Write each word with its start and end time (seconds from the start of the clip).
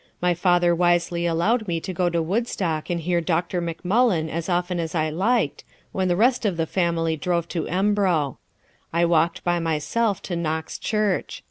My 0.19 0.33
father 0.33 0.73
wisely 0.73 1.27
allowed 1.27 1.67
me 1.67 1.79
to 1.81 1.93
go 1.93 2.09
to 2.09 2.23
Woodstock 2.23 2.89
and 2.89 3.01
hear 3.01 3.21
Dr. 3.21 3.61
McMullen 3.61 4.29
as 4.31 4.49
often 4.49 4.79
as 4.79 4.95
I 4.95 5.11
liked, 5.11 5.63
when 5.91 6.07
the 6.07 6.15
rest 6.15 6.43
of 6.43 6.57
the 6.57 6.65
family 6.65 7.15
drove 7.15 7.47
to 7.49 7.67
Embro. 7.67 8.39
I 8.91 9.05
walked 9.05 9.43
by 9.43 9.59
myself 9.59 10.19
to 10.23 10.35
Knox 10.35 10.79
church. 10.79 11.39